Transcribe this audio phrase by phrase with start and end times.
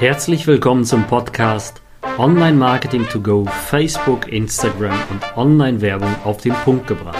[0.00, 1.82] Herzlich willkommen zum Podcast
[2.16, 7.18] Online Marketing to Go, Facebook, Instagram und Online-Werbung auf den Punkt gebracht.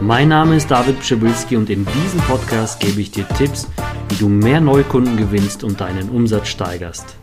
[0.00, 3.68] Mein Name ist David Pschibilski und in diesem Podcast gebe ich dir Tipps,
[4.08, 7.14] wie du mehr Neukunden gewinnst und deinen Umsatz steigerst.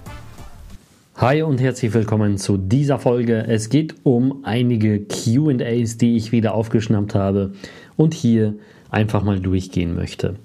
[1.17, 3.45] Hi und herzlich willkommen zu dieser Folge.
[3.49, 7.51] Es geht um einige QAs, die ich wieder aufgeschnappt habe
[7.97, 8.53] und hier
[8.91, 10.35] einfach mal durchgehen möchte.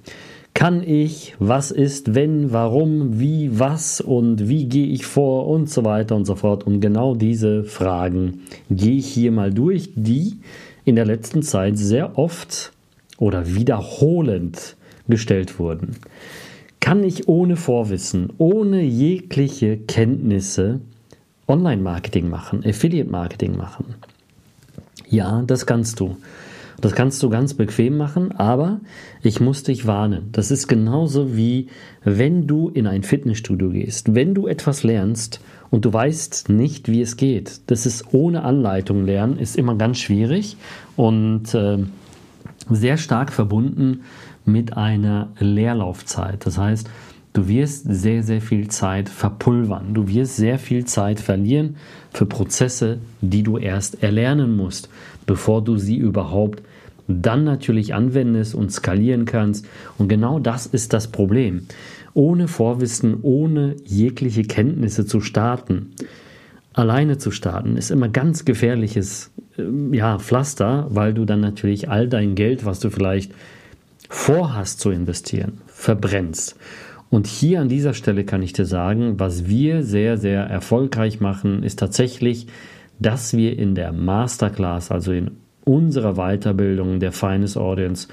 [0.60, 5.86] Kann ich, was ist, wenn, warum, wie, was und wie gehe ich vor und so
[5.86, 6.66] weiter und so fort.
[6.66, 10.40] Und genau diese Fragen gehe ich hier mal durch, die
[10.84, 12.72] in der letzten Zeit sehr oft
[13.16, 14.76] oder wiederholend
[15.08, 15.96] gestellt wurden
[16.80, 20.80] kann ich ohne Vorwissen, ohne jegliche Kenntnisse
[21.46, 23.94] Online-Marketing machen, Affiliate-Marketing machen?
[25.08, 26.16] Ja, das kannst du.
[26.80, 28.80] Das kannst du ganz bequem machen, aber
[29.22, 30.28] ich muss dich warnen.
[30.32, 31.68] Das ist genauso wie
[32.04, 34.14] wenn du in ein Fitnessstudio gehst.
[34.14, 37.60] Wenn du etwas lernst und du weißt nicht, wie es geht.
[37.66, 40.56] Das ist ohne Anleitung lernen, ist immer ganz schwierig
[40.96, 41.78] und äh,
[42.70, 44.00] sehr stark verbunden
[44.44, 46.46] mit einer Leerlaufzeit.
[46.46, 46.88] Das heißt,
[47.32, 49.94] du wirst sehr, sehr viel Zeit verpulvern.
[49.94, 51.76] Du wirst sehr viel Zeit verlieren
[52.12, 54.88] für Prozesse, die du erst erlernen musst,
[55.30, 56.60] bevor du sie überhaupt
[57.06, 59.64] dann natürlich anwendest und skalieren kannst.
[59.96, 61.68] Und genau das ist das Problem.
[62.14, 65.92] Ohne Vorwissen, ohne jegliche Kenntnisse zu starten,
[66.72, 69.62] alleine zu starten, ist immer ganz gefährliches äh,
[69.96, 73.30] ja, Pflaster, weil du dann natürlich all dein Geld, was du vielleicht
[74.08, 76.56] vorhast zu investieren, verbrennst.
[77.08, 81.62] Und hier an dieser Stelle kann ich dir sagen, was wir sehr, sehr erfolgreich machen,
[81.62, 82.48] ist tatsächlich,
[83.00, 85.32] dass wir in der Masterclass, also in
[85.64, 88.08] unserer Weiterbildung der Finest Audience,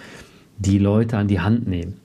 [0.58, 1.96] die Leute an die Hand nehmen.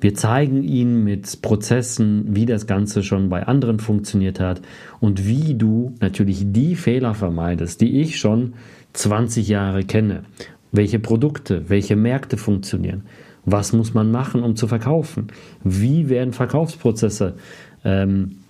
[0.00, 4.60] Wir zeigen ihnen mit Prozessen, wie das Ganze schon bei anderen funktioniert hat
[5.00, 8.54] und wie du natürlich die Fehler vermeidest, die ich schon
[8.92, 10.24] 20 Jahre kenne.
[10.72, 13.04] Welche Produkte, welche Märkte funktionieren,
[13.46, 15.28] was muss man machen, um zu verkaufen?
[15.62, 17.36] Wie werden Verkaufsprozesse
[17.84, 18.40] ähm,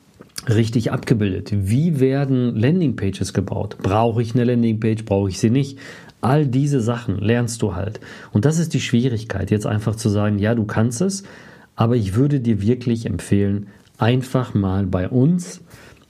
[0.49, 1.51] richtig abgebildet?
[1.53, 3.79] Wie werden Landingpages gebaut?
[3.83, 5.05] Brauche ich eine Landingpage?
[5.05, 5.79] Brauche ich sie nicht?
[6.21, 8.01] All diese Sachen lernst du halt.
[8.33, 11.25] Und das ist die Schwierigkeit, jetzt einfach zu sagen, ja, du kannst es,
[11.77, 13.67] aber ich würde dir wirklich empfehlen,
[13.99, 15.61] einfach mal bei uns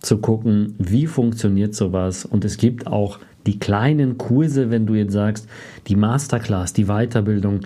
[0.00, 2.25] zu gucken, wie funktioniert sowas.
[2.25, 5.49] Und es gibt auch die kleinen Kurse, wenn du jetzt sagst,
[5.87, 7.60] die Masterclass, die Weiterbildung,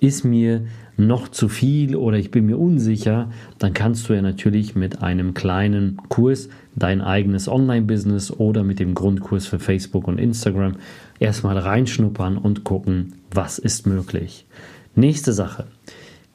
[0.00, 4.74] ist mir noch zu viel oder ich bin mir unsicher, dann kannst du ja natürlich
[4.74, 10.76] mit einem kleinen Kurs dein eigenes Online-Business oder mit dem Grundkurs für Facebook und Instagram
[11.18, 14.46] erstmal reinschnuppern und gucken, was ist möglich.
[14.94, 15.66] Nächste Sache.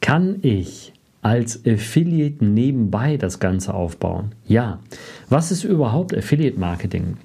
[0.02, 4.34] Kann ich als Affiliate nebenbei das Ganze aufbauen?
[4.46, 4.80] Ja.
[5.30, 7.18] Was ist überhaupt Affiliate Marketing?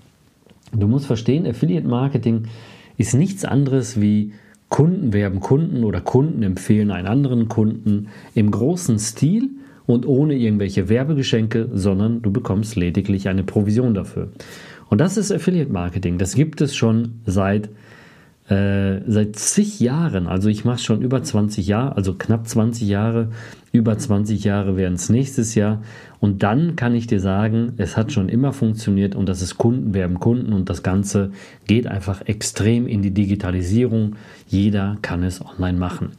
[0.77, 2.45] Du musst verstehen, Affiliate Marketing
[2.97, 4.33] ist nichts anderes wie
[4.69, 9.51] Kunden werben Kunden oder Kunden empfehlen einen anderen Kunden im großen Stil
[9.87, 14.31] und ohne irgendwelche Werbegeschenke, sondern du bekommst lediglich eine Provision dafür.
[14.89, 16.19] Und das ist Affiliate Marketing.
[16.19, 17.69] Das gibt es schon seit
[18.49, 23.31] äh, seit zig Jahren, also ich mache schon über 20 Jahre, also knapp 20 Jahre,
[23.73, 25.83] über 20 Jahre werden es nächstes Jahr.
[26.21, 29.95] Und dann kann ich dir sagen, es hat schon immer funktioniert und das ist Kunden
[29.95, 31.33] werben Kunden und das Ganze
[31.67, 34.17] geht einfach extrem in die Digitalisierung.
[34.47, 36.13] Jeder kann es online machen.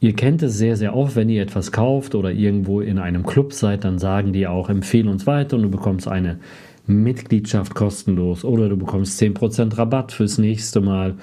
[0.00, 3.52] Ihr kennt es sehr, sehr oft, wenn ihr etwas kauft oder irgendwo in einem Club
[3.52, 6.38] seid, dann sagen die auch, empfehle uns weiter und du bekommst eine
[6.86, 11.14] Mitgliedschaft kostenlos oder du bekommst 10% Rabatt fürs nächste Mal.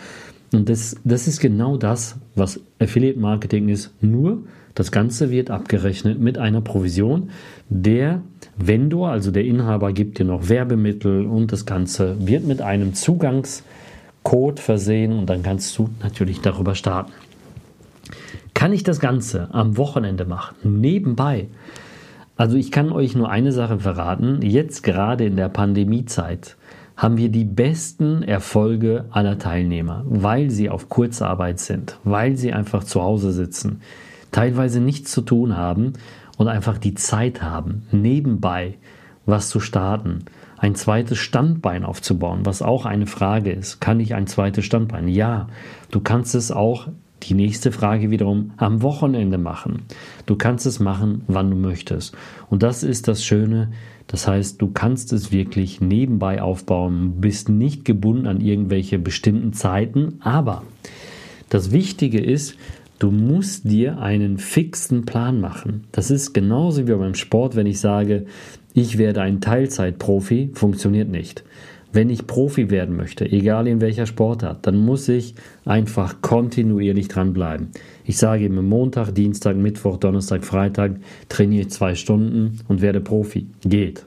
[0.53, 3.93] Und das, das ist genau das, was Affiliate Marketing ist.
[4.01, 4.43] Nur
[4.75, 7.29] das Ganze wird abgerechnet mit einer Provision.
[7.69, 8.21] Der
[8.57, 14.59] Vendor, also der Inhaber, gibt dir noch Werbemittel und das Ganze wird mit einem Zugangscode
[14.59, 17.11] versehen und dann kannst du natürlich darüber starten.
[18.53, 21.47] Kann ich das Ganze am Wochenende machen, nebenbei?
[22.41, 24.41] Also ich kann euch nur eine Sache verraten.
[24.41, 26.57] Jetzt gerade in der Pandemiezeit
[26.97, 32.83] haben wir die besten Erfolge aller Teilnehmer, weil sie auf Kurzarbeit sind, weil sie einfach
[32.83, 33.81] zu Hause sitzen,
[34.31, 35.93] teilweise nichts zu tun haben
[36.35, 38.79] und einfach die Zeit haben, nebenbei
[39.27, 40.25] was zu starten,
[40.57, 43.81] ein zweites Standbein aufzubauen, was auch eine Frage ist.
[43.81, 45.07] Kann ich ein zweites Standbein?
[45.07, 45.47] Ja,
[45.91, 46.87] du kannst es auch
[47.23, 49.83] die nächste Frage wiederum am Wochenende machen.
[50.25, 52.15] Du kannst es machen, wann du möchtest.
[52.49, 53.71] Und das ist das Schöne.
[54.07, 60.17] Das heißt, du kannst es wirklich nebenbei aufbauen, bist nicht gebunden an irgendwelche bestimmten Zeiten.
[60.19, 60.63] Aber
[61.49, 62.55] das Wichtige ist,
[62.99, 65.85] du musst dir einen fixen Plan machen.
[65.91, 68.25] Das ist genauso wie beim Sport, wenn ich sage,
[68.73, 71.43] ich werde ein Teilzeitprofi, funktioniert nicht.
[71.93, 75.35] Wenn ich Profi werden möchte, egal in welcher Sportart, dann muss ich
[75.65, 77.69] einfach kontinuierlich dranbleiben.
[78.05, 80.93] Ich sage eben Montag, Dienstag, Mittwoch, Donnerstag, Freitag
[81.27, 83.47] trainiere ich zwei Stunden und werde Profi.
[83.63, 84.05] Geht.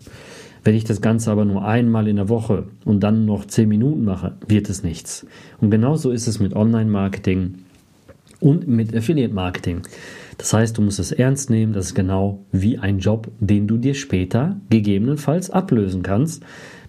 [0.64, 4.04] Wenn ich das Ganze aber nur einmal in der Woche und dann noch zehn Minuten
[4.04, 5.26] mache, wird es nichts.
[5.60, 7.56] Und genauso ist es mit Online-Marketing
[8.40, 9.82] und mit Affiliate-Marketing.
[10.38, 13.76] Das heißt, du musst es ernst nehmen, das ist genau wie ein Job, den du
[13.76, 16.42] dir später gegebenenfalls ablösen kannst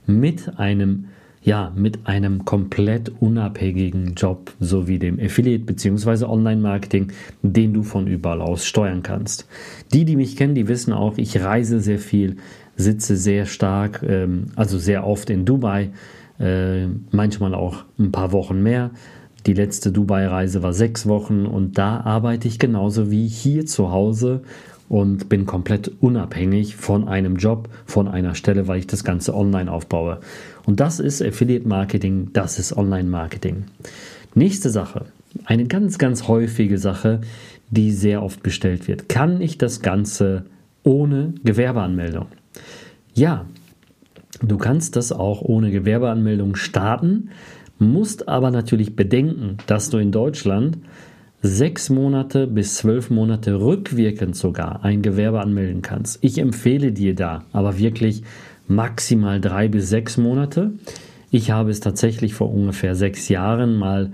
[0.07, 1.05] mit einem
[1.45, 6.25] ja, mit einem komplett unabhängigen Job sowie dem Affiliate bzw.
[6.25, 7.11] Online-Marketing,
[7.43, 9.47] den du von überall aus steuern kannst.
[9.93, 12.37] Die, die mich kennen, die wissen auch, ich reise sehr viel,
[12.75, 15.91] sitze sehr stark, ähm, also sehr oft in Dubai,
[16.39, 18.89] äh, manchmal auch ein paar Wochen mehr.
[19.45, 24.41] Die letzte Dubai-Reise war sechs Wochen und da arbeite ich genauso wie hier zu Hause
[24.89, 29.71] und bin komplett unabhängig von einem Job, von einer Stelle, weil ich das Ganze online
[29.71, 30.19] aufbaue.
[30.65, 33.65] Und das ist Affiliate Marketing, das ist Online Marketing.
[34.33, 35.05] Nächste Sache,
[35.45, 37.21] eine ganz, ganz häufige Sache,
[37.69, 39.09] die sehr oft bestellt wird.
[39.09, 40.45] Kann ich das Ganze
[40.83, 42.27] ohne Gewerbeanmeldung?
[43.13, 43.45] Ja,
[44.41, 47.29] du kannst das auch ohne Gewerbeanmeldung starten,
[47.79, 50.77] musst aber natürlich bedenken, dass du in Deutschland
[51.41, 56.19] sechs Monate bis zwölf Monate rückwirkend sogar ein Gewerbe anmelden kannst.
[56.21, 58.23] Ich empfehle dir da aber wirklich
[58.67, 60.71] maximal drei bis sechs Monate.
[61.29, 64.11] Ich habe es tatsächlich vor ungefähr sechs Jahren mal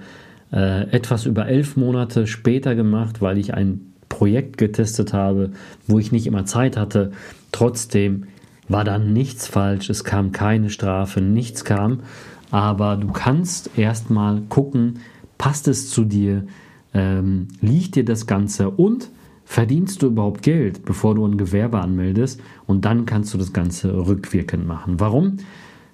[0.51, 5.51] äh, etwas über elf Monate später gemacht, weil ich ein Projekt getestet habe,
[5.87, 7.11] wo ich nicht immer Zeit hatte.
[7.51, 8.25] Trotzdem
[8.67, 12.01] war da nichts falsch, es kam keine Strafe, nichts kam.
[12.51, 14.99] Aber du kannst erstmal gucken,
[15.37, 16.45] passt es zu dir,
[16.93, 19.09] ähm, liegt dir das Ganze und
[19.45, 24.05] verdienst du überhaupt Geld, bevor du ein Gewerbe anmeldest und dann kannst du das Ganze
[24.07, 24.99] rückwirkend machen.
[24.99, 25.37] Warum?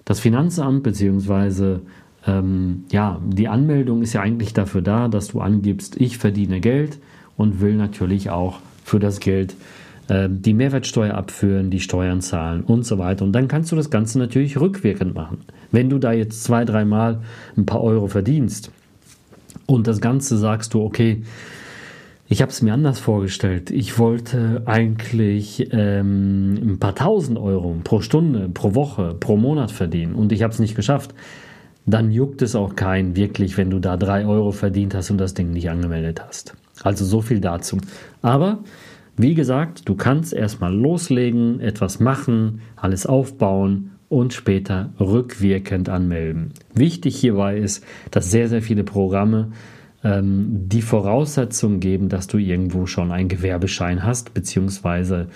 [0.04, 1.78] Das Finanzamt bzw.
[2.26, 6.98] Ähm, ja, die Anmeldung ist ja eigentlich dafür da, dass du angibst, ich verdiene Geld
[7.36, 9.54] und will natürlich auch für das Geld
[10.08, 13.24] äh, die Mehrwertsteuer abführen, die Steuern zahlen und so weiter.
[13.24, 15.38] Und dann kannst du das Ganze natürlich rückwirkend machen.
[15.70, 17.20] Wenn du da jetzt zwei, dreimal
[17.56, 18.70] ein paar Euro verdienst,
[19.66, 21.22] und das Ganze sagst du, okay,
[22.26, 23.70] ich habe es mir anders vorgestellt.
[23.70, 30.14] Ich wollte eigentlich ähm, ein paar tausend Euro pro Stunde, pro Woche, pro Monat verdienen
[30.14, 31.14] und ich habe es nicht geschafft.
[31.86, 35.32] Dann juckt es auch keinen wirklich, wenn du da drei Euro verdient hast und das
[35.32, 36.54] Ding nicht angemeldet hast.
[36.82, 37.78] Also so viel dazu.
[38.20, 38.58] Aber
[39.18, 46.52] wie gesagt, du kannst erstmal loslegen, etwas machen, alles aufbauen und später rückwirkend anmelden.
[46.74, 49.52] Wichtig hierbei ist, dass sehr, sehr viele Programme
[50.04, 55.28] ähm, die Voraussetzung geben, dass du irgendwo schon einen Gewerbeschein hast, beziehungsweise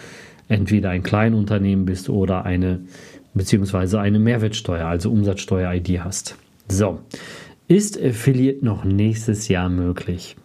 [0.49, 2.81] entweder ein Kleinunternehmen bist oder eine,
[3.35, 6.37] beziehungsweise eine Mehrwertsteuer, also Umsatzsteuer-ID hast.
[6.69, 7.01] So,
[7.69, 10.37] ist Affiliate noch nächstes Jahr möglich?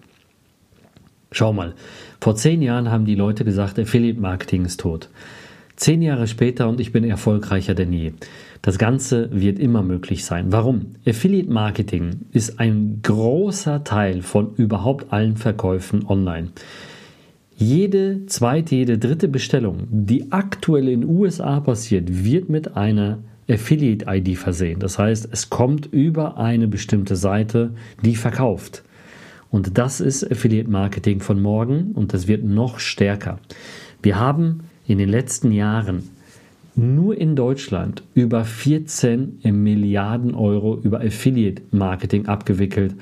[1.31, 1.73] Schau mal,
[2.21, 5.09] vor zehn Jahren haben die Leute gesagt, Affiliate Marketing ist tot.
[5.75, 8.13] Zehn Jahre später und ich bin erfolgreicher denn je.
[8.63, 10.51] Das Ganze wird immer möglich sein.
[10.51, 10.95] Warum?
[11.05, 16.49] Affiliate Marketing ist ein großer Teil von überhaupt allen Verkäufen online.
[17.55, 23.19] Jede zweite, jede dritte Bestellung, die aktuell in USA passiert, wird mit einer
[23.49, 24.79] Affiliate-ID versehen.
[24.79, 27.71] Das heißt, es kommt über eine bestimmte Seite,
[28.03, 28.83] die verkauft.
[29.49, 33.39] Und das ist Affiliate Marketing von morgen und das wird noch stärker.
[34.01, 36.09] Wir haben in den letzten Jahren
[36.75, 42.95] nur in Deutschland über 14 Milliarden Euro über Affiliate Marketing abgewickelt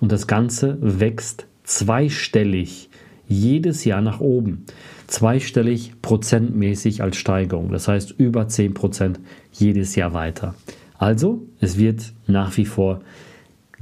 [0.00, 2.90] und das Ganze wächst zweistellig
[3.28, 4.64] jedes Jahr nach oben.
[5.06, 9.20] Zweistellig prozentmäßig als Steigerung, das heißt über 10 Prozent
[9.52, 10.54] jedes Jahr weiter.
[10.98, 13.00] Also, es wird nach wie vor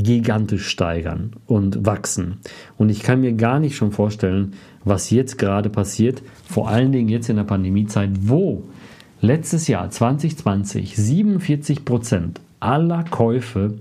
[0.02, 2.38] gigantisch steigern und wachsen.
[2.78, 4.54] Und ich kann mir gar nicht schon vorstellen,
[4.85, 8.64] was jetzt gerade passiert, vor allen Dingen jetzt in der Pandemiezeit, wo
[9.21, 13.75] letztes Jahr 2020 47 Prozent aller Käufe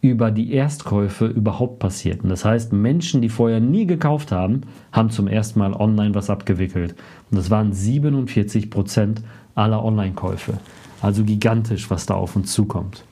[0.00, 2.28] über die Erstkäufe überhaupt passierten.
[2.28, 6.94] Das heißt, Menschen, die vorher nie gekauft haben, haben zum ersten Mal online was abgewickelt.
[7.30, 9.22] Und das waren 47 Prozent
[9.54, 10.54] aller Online-Käufe.
[11.02, 13.04] Also gigantisch, was da auf uns zukommt.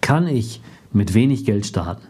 [0.00, 0.60] Kann ich
[0.94, 2.06] mit wenig Geld starten?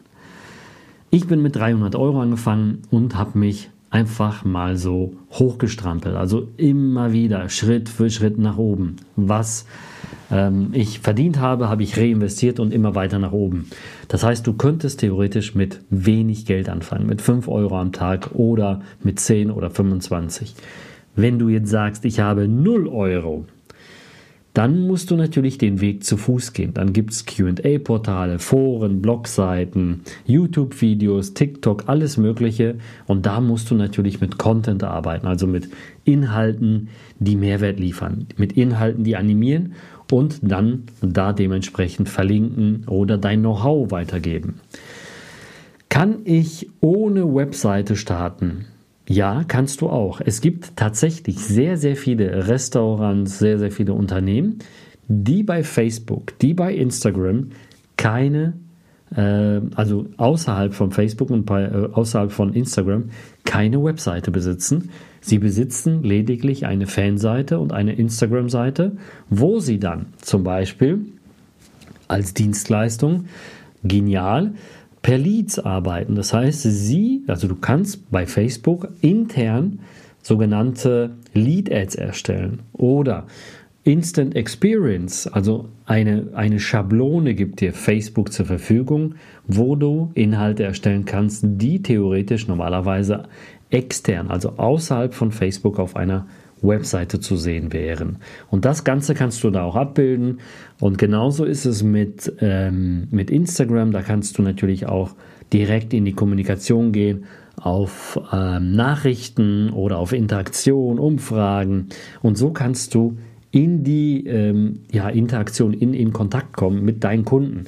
[1.11, 6.17] Ich bin mit 300 Euro angefangen und habe mich einfach mal so hochgestrampelt.
[6.17, 8.97] Also immer wieder Schritt für Schritt nach oben.
[9.15, 9.67] Was
[10.33, 13.71] ähm, ich verdient habe, habe ich reinvestiert und immer weiter nach oben.
[14.09, 18.81] Das heißt, du könntest theoretisch mit wenig Geld anfangen, mit 5 Euro am Tag oder
[19.05, 20.55] mit 10 oder 25.
[21.15, 23.47] Wenn du jetzt sagst, ich habe 0 Euro,
[24.55, 26.73] dann musst du natürlich den Weg zu Fuß gehen.
[26.75, 32.77] Dann gibt es QA-Portale, Foren, Blogseiten, YouTube-Videos, TikTok, alles Mögliche.
[33.07, 35.69] Und da musst du natürlich mit Content arbeiten, also mit
[36.05, 39.75] Inhalten, die Mehrwert liefern, mit Inhalten, die animieren
[40.13, 44.61] und dann da dementsprechend verlinken oder dein Know-how weitergeben.
[45.89, 48.67] Kann ich ohne Webseite starten?
[49.07, 50.21] Ja, kannst du auch.
[50.25, 54.61] Es gibt tatsächlich sehr, sehr viele Restaurants, sehr, sehr viele Unternehmen,
[55.09, 57.51] die bei Facebook, die bei Instagram
[57.99, 58.55] keine,
[59.15, 63.11] äh, also außerhalb von Facebook und bei, äh, außerhalb von Instagram
[63.45, 64.91] keine Webseite besitzen.
[65.21, 68.93] Sie besitzen lediglich eine Fanseite und eine Instagram-Seite,
[69.29, 71.05] wo sie dann zum Beispiel
[72.09, 73.27] als Dienstleistung
[73.83, 74.55] genial
[75.05, 76.15] per Leads arbeiten.
[76.15, 79.81] Das heißt, sie, also du kannst bei Facebook intern
[80.23, 83.27] sogenannte Lead Ads erstellen oder
[83.85, 91.05] Instant Experience, also eine, eine Schablone gibt dir Facebook zur Verfügung, wo du Inhalte erstellen
[91.05, 93.25] kannst, die theoretisch normalerweise
[93.69, 96.27] extern, also außerhalb von Facebook auf einer
[96.65, 98.19] Webseite zu sehen wären.
[98.51, 100.41] Und das Ganze kannst du da auch abbilden.
[100.81, 103.93] Und genauso ist es mit, ähm, mit Instagram.
[103.93, 105.15] Da kannst du natürlich auch
[105.53, 107.25] direkt in die Kommunikation gehen
[107.57, 111.89] auf ähm, Nachrichten oder auf Interaktion, Umfragen.
[112.23, 113.17] Und so kannst du
[113.51, 117.65] in die ähm, ja, Interaktion, in, in Kontakt kommen mit deinen Kunden.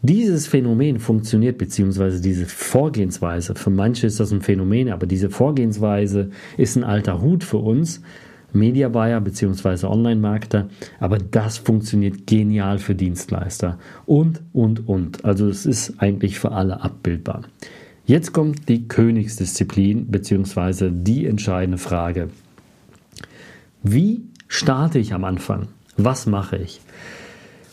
[0.00, 6.30] Dieses Phänomen funktioniert, beziehungsweise diese Vorgehensweise, für manche ist das ein Phänomen, aber diese Vorgehensweise
[6.56, 8.00] ist ein alter Hut für uns,
[8.52, 10.68] Media Buyer beziehungsweise Online-Marketer,
[11.00, 15.24] aber das funktioniert genial für Dienstleister und, und, und.
[15.24, 17.42] Also es ist eigentlich für alle abbildbar.
[18.06, 22.30] Jetzt kommt die Königsdisziplin beziehungsweise die entscheidende Frage.
[23.82, 25.68] Wie starte ich am Anfang?
[25.96, 26.80] Was mache ich?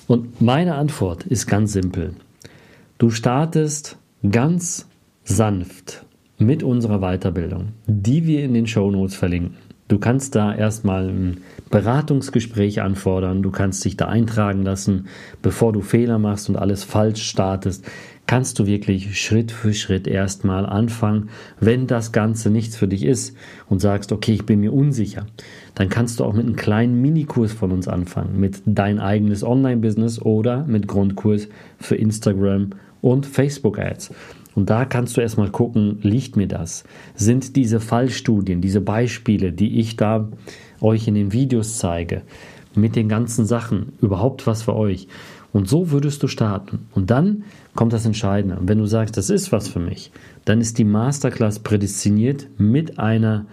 [0.08, 2.14] Und meine Antwort ist ganz simpel.
[2.98, 3.98] Du startest
[4.30, 4.88] ganz
[5.24, 6.06] sanft
[6.38, 9.56] mit unserer Weiterbildung, die wir in den Show Notes verlinken.
[9.88, 15.08] Du kannst da erstmal ein Beratungsgespräch anfordern, du kannst dich da eintragen lassen,
[15.44, 17.86] bevor du Fehler machst und alles falsch startest
[18.28, 21.30] kannst du wirklich Schritt für Schritt erstmal anfangen.
[21.60, 23.36] Wenn das Ganze nichts für dich ist
[23.70, 25.26] und sagst, okay, ich bin mir unsicher,
[25.76, 30.22] dann kannst du auch mit einem kleinen Minikurs von uns anfangen, mit dein eigenes Online-Business
[30.22, 31.48] oder mit Grundkurs
[31.80, 34.12] für Instagram und Facebook-Ads.
[34.56, 36.86] Und da kannst du erstmal gucken, liegt mir das?
[37.14, 40.30] Sind diese Fallstudien, diese Beispiele, die ich da
[40.80, 42.22] euch in den Videos zeige,
[42.74, 45.08] mit den ganzen Sachen überhaupt was für euch?
[45.56, 46.80] Und so würdest du starten.
[46.94, 47.46] Und dann
[47.76, 48.60] kommt das Entscheidende.
[48.60, 50.12] Und wenn du sagst, das ist was für mich,
[50.44, 53.46] dann ist die Masterclass prädestiniert mit einer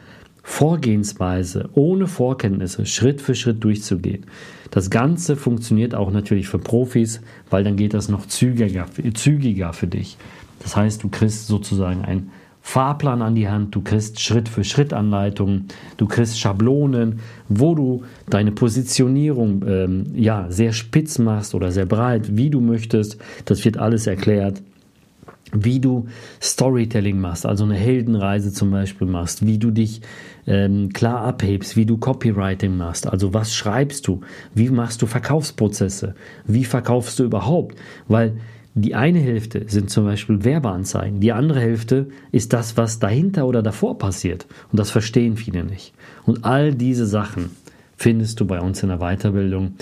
[0.42, 4.26] Vorgehensweise, ohne Vorkenntnisse, Schritt für Schritt durchzugehen.
[4.72, 9.86] Das Ganze funktioniert auch natürlich für Profis, weil dann geht das noch zügiger, zügiger für
[9.86, 10.16] dich.
[10.58, 12.32] Das heißt, du kriegst sozusagen ein
[12.64, 15.66] Fahrplan an die Hand, du kriegst Schritt für Schritt Anleitungen,
[15.96, 22.36] du kriegst Schablonen, wo du deine Positionierung ähm, ja sehr spitz machst oder sehr breit,
[22.36, 23.18] wie du möchtest.
[23.44, 24.62] Das wird alles erklärt.
[25.54, 26.06] Wie du
[26.40, 30.00] Storytelling machst, also eine Heldenreise zum Beispiel machst, wie du dich
[30.46, 34.22] ähm, klar abhebst, wie du Copywriting machst, also was schreibst du,
[34.54, 36.14] wie machst du Verkaufsprozesse,
[36.46, 37.76] wie verkaufst du überhaupt,
[38.08, 38.38] weil
[38.74, 43.62] die eine Hälfte sind zum Beispiel Werbeanzeigen, die andere Hälfte ist das, was dahinter oder
[43.62, 44.46] davor passiert.
[44.70, 45.92] Und das verstehen viele nicht.
[46.24, 47.50] Und all diese Sachen
[47.96, 49.74] findest du bei uns in der Weiterbildung.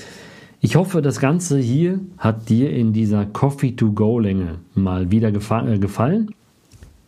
[0.61, 6.35] Ich hoffe, das Ganze hier hat dir in dieser Coffee-to-Go-Länge mal wieder äh, gefallen.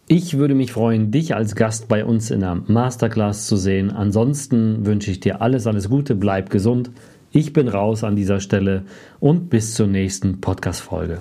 [0.06, 3.90] Ich würde mich freuen, dich als Gast bei uns in der Masterclass zu sehen.
[3.90, 6.90] Ansonsten wünsche ich dir alles, alles Gute, bleib gesund.
[7.30, 8.84] Ich bin raus an dieser Stelle
[9.20, 11.20] und bis zur nächsten Podcast-Folge.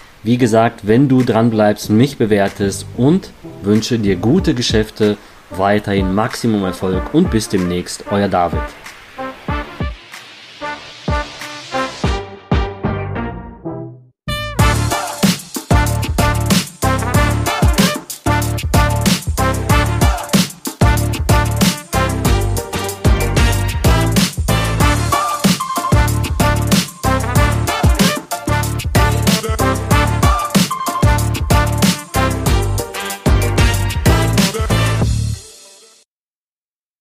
[0.23, 3.31] wie gesagt, wenn du dran bleibst mich bewertest und
[3.63, 5.17] wünsche dir gute Geschäfte,
[5.49, 8.61] weiterhin Maximum Erfolg und bis demnächst, euer David.